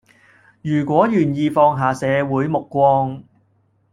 [0.63, 3.23] 如果願意放下社會目光